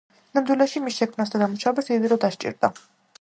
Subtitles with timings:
[0.19, 2.71] სინამდვილეში, მის შექმნას და დამუშავებას დიდი დრო დასჭირდა.